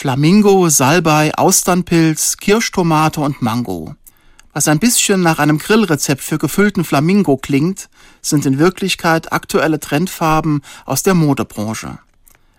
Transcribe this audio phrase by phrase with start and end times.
[0.00, 3.96] Flamingo, Salbei, Austernpilz, Kirschtomate und Mango.
[4.52, 7.88] Was ein bisschen nach einem Grillrezept für gefüllten Flamingo klingt,
[8.22, 11.98] sind in Wirklichkeit aktuelle Trendfarben aus der Modebranche.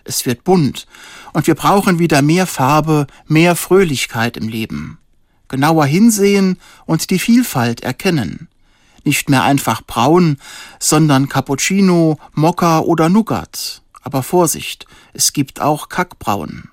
[0.03, 0.85] Es wird bunt
[1.31, 4.97] und wir brauchen wieder mehr Farbe, mehr Fröhlichkeit im Leben.
[5.47, 8.49] Genauer hinsehen und die Vielfalt erkennen.
[9.05, 10.39] Nicht mehr einfach braun,
[10.77, 13.81] sondern Cappuccino, Mokka oder Nougat.
[14.01, 16.69] Aber Vorsicht, es gibt auch Kackbraun.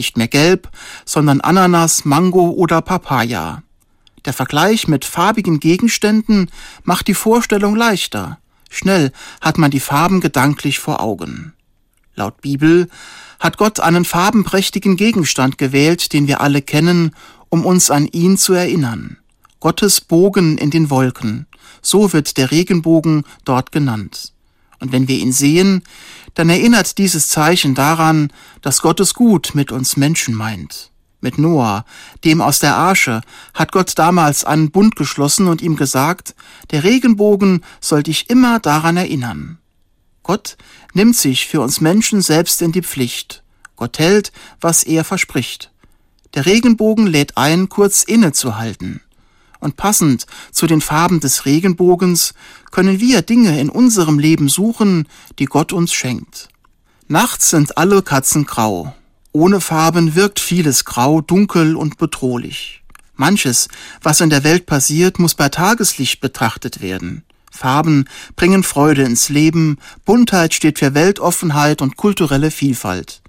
[0.00, 0.70] Nicht mehr gelb,
[1.04, 3.62] sondern Ananas, Mango oder Papaya.
[4.24, 6.50] Der Vergleich mit farbigen Gegenständen
[6.84, 8.38] macht die Vorstellung leichter.
[8.70, 11.52] Schnell hat man die Farben gedanklich vor Augen.
[12.14, 12.88] Laut Bibel
[13.40, 17.14] hat Gott einen farbenprächtigen Gegenstand gewählt, den wir alle kennen,
[17.50, 19.18] um uns an ihn zu erinnern.
[19.60, 21.46] Gottes Bogen in den Wolken.
[21.82, 24.32] So wird der Regenbogen dort genannt.
[24.78, 25.82] Und wenn wir ihn sehen,
[26.34, 30.90] dann erinnert dieses Zeichen daran, dass Gott es gut mit uns Menschen meint.
[31.20, 31.84] Mit Noah,
[32.24, 33.20] dem aus der Arche,
[33.52, 36.34] hat Gott damals einen Bund geschlossen und ihm gesagt,
[36.70, 39.58] der Regenbogen soll dich immer daran erinnern.
[40.22, 40.56] Gott
[40.94, 43.42] nimmt sich für uns Menschen selbst in die Pflicht.
[43.76, 45.72] Gott hält, was er verspricht.
[46.34, 49.00] Der Regenbogen lädt ein, kurz innezuhalten
[49.60, 52.34] und passend zu den Farben des Regenbogens
[52.70, 55.06] können wir Dinge in unserem Leben suchen,
[55.38, 56.48] die Gott uns schenkt.
[57.08, 58.94] Nachts sind alle Katzen grau.
[59.32, 62.82] Ohne Farben wirkt vieles grau, dunkel und bedrohlich.
[63.14, 63.68] Manches,
[64.02, 67.22] was in der Welt passiert, muss bei Tageslicht betrachtet werden.
[67.50, 73.20] Farben bringen Freude ins Leben, Buntheit steht für Weltoffenheit und kulturelle Vielfalt.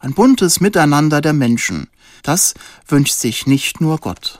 [0.00, 1.88] Ein buntes Miteinander der Menschen.
[2.22, 2.54] Das
[2.86, 4.36] wünscht sich nicht nur Gott.